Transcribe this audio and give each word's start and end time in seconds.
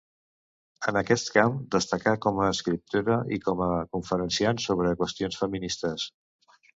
En 0.91 0.95
aquest 1.01 1.27
camp 1.33 1.57
destacà 1.75 2.13
com 2.25 2.41
a 2.45 2.47
escriptora 2.53 3.17
i 3.37 3.39
com 3.43 3.61
a 3.65 3.67
conferenciant 3.97 4.63
sobre 4.65 4.95
qüestions 5.03 5.39
feministes. 5.43 6.07